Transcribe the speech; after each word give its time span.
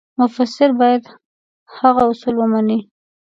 مفسر 0.21 0.69
باید 0.79 1.03
هغه 1.77 2.01
اصول 2.11 2.35
ومني. 2.39 2.79